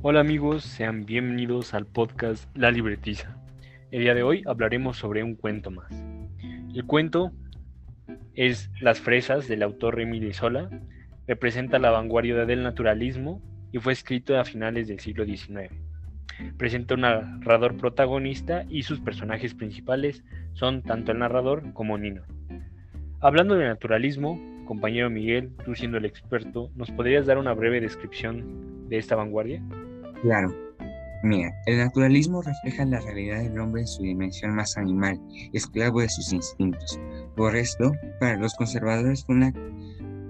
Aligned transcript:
Hola 0.00 0.20
amigos, 0.20 0.62
sean 0.62 1.06
bienvenidos 1.06 1.74
al 1.74 1.84
podcast 1.84 2.48
La 2.56 2.70
Libretiza. 2.70 3.36
El 3.90 4.02
día 4.02 4.14
de 4.14 4.22
hoy 4.22 4.44
hablaremos 4.46 4.96
sobre 4.96 5.24
un 5.24 5.34
cuento 5.34 5.72
más. 5.72 5.92
El 6.72 6.84
cuento 6.86 7.32
es 8.34 8.70
Las 8.80 9.00
fresas 9.00 9.48
del 9.48 9.64
autor 9.64 10.00
Emile 10.00 10.32
Sola, 10.34 10.70
representa 11.26 11.80
la 11.80 11.90
vanguardia 11.90 12.44
del 12.44 12.62
naturalismo 12.62 13.42
y 13.72 13.78
fue 13.78 13.92
escrito 13.92 14.38
a 14.38 14.44
finales 14.44 14.86
del 14.86 15.00
siglo 15.00 15.24
XIX. 15.24 15.74
Presenta 16.56 16.94
un 16.94 17.00
narrador 17.00 17.76
protagonista 17.76 18.64
y 18.68 18.84
sus 18.84 19.00
personajes 19.00 19.52
principales 19.54 20.22
son 20.52 20.84
tanto 20.84 21.10
el 21.10 21.18
narrador 21.18 21.72
como 21.72 21.98
Nino. 21.98 22.22
Hablando 23.18 23.56
de 23.56 23.66
naturalismo, 23.66 24.40
compañero 24.64 25.10
Miguel, 25.10 25.50
tú 25.64 25.74
siendo 25.74 25.98
el 25.98 26.04
experto, 26.04 26.70
¿nos 26.76 26.88
podrías 26.92 27.26
dar 27.26 27.36
una 27.36 27.52
breve 27.52 27.80
descripción 27.80 28.88
de 28.88 28.98
esta 28.98 29.16
vanguardia? 29.16 29.60
Claro. 30.22 30.54
Mira, 31.22 31.52
el 31.66 31.78
naturalismo 31.78 32.42
refleja 32.42 32.84
la 32.84 33.00
realidad 33.00 33.42
del 33.42 33.58
hombre 33.58 33.82
en 33.82 33.88
su 33.88 34.02
dimensión 34.02 34.54
más 34.54 34.76
animal, 34.76 35.20
esclavo 35.52 36.00
de 36.00 36.08
sus 36.08 36.32
instintos. 36.32 37.00
Por 37.36 37.56
esto, 37.56 37.92
para 38.20 38.36
los 38.36 38.54
conservadores 38.54 39.24
fue 39.24 39.34
una 39.34 39.52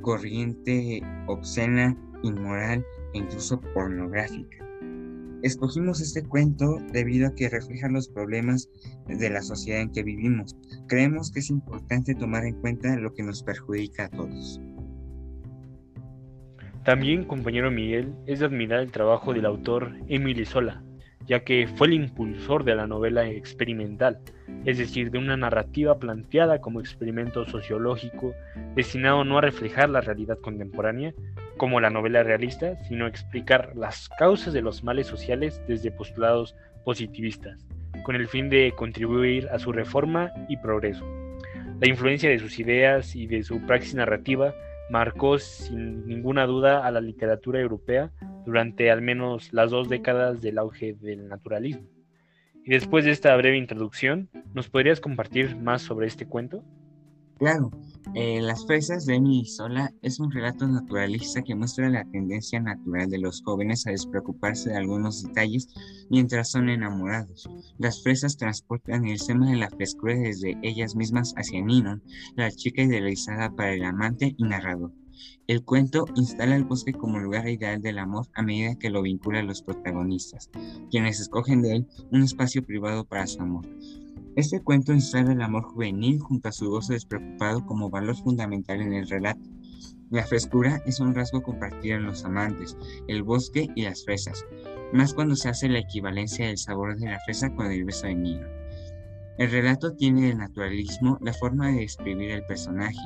corriente 0.00 1.02
obscena, 1.26 1.96
inmoral 2.22 2.84
e 3.12 3.18
incluso 3.18 3.60
pornográfica. 3.74 4.56
Escogimos 5.42 6.00
este 6.00 6.24
cuento 6.24 6.78
debido 6.92 7.28
a 7.28 7.34
que 7.34 7.48
refleja 7.48 7.88
los 7.88 8.08
problemas 8.08 8.68
de 9.06 9.30
la 9.30 9.42
sociedad 9.42 9.82
en 9.82 9.92
que 9.92 10.02
vivimos. 10.02 10.56
Creemos 10.88 11.30
que 11.30 11.40
es 11.40 11.50
importante 11.50 12.14
tomar 12.14 12.44
en 12.44 12.60
cuenta 12.60 12.96
lo 12.96 13.14
que 13.14 13.22
nos 13.22 13.42
perjudica 13.42 14.06
a 14.06 14.10
todos. 14.10 14.60
También, 16.88 17.24
compañero 17.24 17.70
Miguel, 17.70 18.14
es 18.26 18.38
de 18.38 18.46
admirar 18.46 18.80
el 18.80 18.90
trabajo 18.90 19.34
del 19.34 19.44
autor 19.44 19.92
Emile 20.08 20.46
Sola, 20.46 20.82
ya 21.26 21.40
que 21.40 21.68
fue 21.76 21.88
el 21.88 21.92
impulsor 21.92 22.64
de 22.64 22.74
la 22.74 22.86
novela 22.86 23.28
experimental, 23.28 24.20
es 24.64 24.78
decir, 24.78 25.10
de 25.10 25.18
una 25.18 25.36
narrativa 25.36 25.98
planteada 25.98 26.62
como 26.62 26.80
experimento 26.80 27.44
sociológico 27.44 28.32
destinado 28.74 29.22
no 29.22 29.36
a 29.36 29.42
reflejar 29.42 29.90
la 29.90 30.00
realidad 30.00 30.38
contemporánea, 30.38 31.12
como 31.58 31.78
la 31.78 31.90
novela 31.90 32.22
realista, 32.22 32.82
sino 32.84 33.04
a 33.04 33.08
explicar 33.08 33.72
las 33.76 34.08
causas 34.18 34.54
de 34.54 34.62
los 34.62 34.82
males 34.82 35.08
sociales 35.08 35.60
desde 35.68 35.90
postulados 35.90 36.56
positivistas, 36.86 37.66
con 38.02 38.16
el 38.16 38.28
fin 38.28 38.48
de 38.48 38.72
contribuir 38.74 39.46
a 39.50 39.58
su 39.58 39.72
reforma 39.72 40.32
y 40.48 40.56
progreso. 40.56 41.04
La 41.82 41.88
influencia 41.90 42.30
de 42.30 42.38
sus 42.38 42.58
ideas 42.58 43.14
y 43.14 43.26
de 43.26 43.42
su 43.42 43.60
praxis 43.66 43.94
narrativa 43.94 44.54
marcó 44.90 45.38
sin 45.38 46.06
ninguna 46.06 46.46
duda 46.46 46.86
a 46.86 46.90
la 46.90 47.00
literatura 47.00 47.60
europea 47.60 48.10
durante 48.46 48.90
al 48.90 49.02
menos 49.02 49.52
las 49.52 49.70
dos 49.70 49.88
décadas 49.88 50.40
del 50.40 50.58
auge 50.58 50.94
del 50.94 51.28
naturalismo. 51.28 51.86
Y 52.64 52.70
después 52.70 53.04
de 53.04 53.12
esta 53.12 53.34
breve 53.36 53.56
introducción, 53.56 54.28
¿nos 54.54 54.68
podrías 54.68 55.00
compartir 55.00 55.56
más 55.56 55.82
sobre 55.82 56.06
este 56.06 56.26
cuento? 56.26 56.64
Claro, 57.38 57.70
eh, 58.14 58.40
Las 58.40 58.66
fresas 58.66 59.06
de 59.06 59.14
Emily 59.14 59.44
Sola 59.44 59.92
es 60.02 60.18
un 60.18 60.32
relato 60.32 60.66
naturalista 60.66 61.42
que 61.42 61.54
muestra 61.54 61.88
la 61.88 62.04
tendencia 62.04 62.58
natural 62.58 63.08
de 63.10 63.18
los 63.18 63.42
jóvenes 63.42 63.86
a 63.86 63.92
despreocuparse 63.92 64.70
de 64.70 64.76
algunos 64.76 65.22
detalles 65.22 65.68
mientras 66.10 66.50
son 66.50 66.68
enamorados. 66.68 67.48
Las 67.78 68.02
fresas 68.02 68.36
transportan 68.36 69.06
el 69.06 69.20
sema 69.20 69.50
de 69.50 69.56
la 69.56 69.70
frescura 69.70 70.14
desde 70.14 70.58
ellas 70.62 70.96
mismas 70.96 71.32
hacia 71.36 71.62
Ninon, 71.64 72.02
la 72.34 72.50
chica 72.50 72.82
idealizada 72.82 73.50
para 73.54 73.72
el 73.72 73.84
amante 73.84 74.34
y 74.36 74.42
narrador. 74.44 74.92
El 75.46 75.64
cuento 75.64 76.06
instala 76.16 76.56
el 76.56 76.64
bosque 76.64 76.92
como 76.92 77.20
lugar 77.20 77.48
ideal 77.48 77.80
del 77.80 77.98
amor 77.98 78.26
a 78.34 78.42
medida 78.42 78.74
que 78.76 78.90
lo 78.90 79.02
vincula 79.02 79.40
a 79.40 79.44
los 79.44 79.62
protagonistas, 79.62 80.50
quienes 80.90 81.20
escogen 81.20 81.62
de 81.62 81.76
él 81.76 81.86
un 82.10 82.22
espacio 82.22 82.64
privado 82.64 83.04
para 83.04 83.26
su 83.26 83.40
amor. 83.40 83.64
Este 84.38 84.60
cuento 84.60 84.92
instala 84.92 85.32
el 85.32 85.42
amor 85.42 85.64
juvenil 85.64 86.20
junto 86.20 86.48
a 86.48 86.52
su 86.52 86.70
gozo 86.70 86.92
despreocupado 86.92 87.66
como 87.66 87.90
valor 87.90 88.14
fundamental 88.14 88.80
en 88.80 88.92
el 88.92 89.08
relato. 89.08 89.42
La 90.10 90.24
frescura 90.24 90.80
es 90.86 91.00
un 91.00 91.12
rasgo 91.12 91.42
compartido 91.42 91.96
en 91.96 92.04
los 92.04 92.24
amantes, 92.24 92.76
el 93.08 93.24
bosque 93.24 93.66
y 93.74 93.82
las 93.82 94.04
fresas, 94.04 94.44
más 94.92 95.12
cuando 95.12 95.34
se 95.34 95.48
hace 95.48 95.68
la 95.68 95.80
equivalencia 95.80 96.46
del 96.46 96.56
sabor 96.56 96.96
de 96.96 97.10
la 97.10 97.18
fresa 97.26 97.52
con 97.52 97.66
el 97.72 97.84
beso 97.84 98.06
de 98.06 98.14
niño. 98.14 98.46
El 99.38 99.50
relato 99.50 99.96
tiene 99.96 100.28
del 100.28 100.38
naturalismo 100.38 101.18
la 101.20 101.32
forma 101.32 101.72
de 101.72 101.80
describir 101.80 102.30
el 102.30 102.46
personaje, 102.46 102.96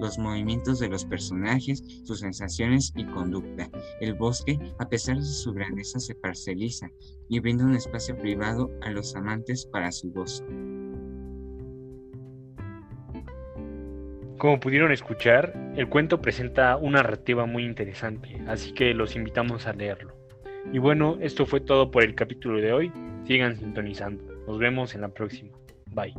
los 0.00 0.18
movimientos 0.18 0.78
de 0.78 0.88
los 0.88 1.04
personajes, 1.04 1.84
sus 2.04 2.20
sensaciones 2.20 2.94
y 2.96 3.04
conducta. 3.04 3.68
El 4.00 4.14
bosque, 4.14 4.58
a 4.78 4.88
pesar 4.88 5.18
de 5.18 5.24
su 5.26 5.52
grandeza, 5.52 6.00
se 6.00 6.14
parceliza 6.14 6.88
y 7.28 7.40
brinda 7.40 7.66
un 7.66 7.76
espacio 7.76 8.16
privado 8.16 8.70
a 8.80 8.90
los 8.90 9.14
amantes 9.14 9.66
para 9.66 9.92
su 9.92 10.10
gozo. 10.12 10.44
Como 14.38 14.60
pudieron 14.60 14.92
escuchar, 14.92 15.52
el 15.76 15.88
cuento 15.88 16.22
presenta 16.22 16.76
una 16.76 17.02
narrativa 17.02 17.44
muy 17.44 17.64
interesante, 17.64 18.40
así 18.46 18.72
que 18.72 18.94
los 18.94 19.16
invitamos 19.16 19.66
a 19.66 19.72
leerlo. 19.72 20.14
Y 20.72 20.78
bueno, 20.78 21.18
esto 21.20 21.44
fue 21.44 21.60
todo 21.60 21.90
por 21.90 22.04
el 22.04 22.14
capítulo 22.14 22.60
de 22.60 22.72
hoy. 22.72 22.92
Sigan 23.24 23.56
sintonizando. 23.56 24.22
Nos 24.46 24.58
vemos 24.58 24.94
en 24.94 25.00
la 25.00 25.08
próxima. 25.08 25.50
Bye. 25.92 26.14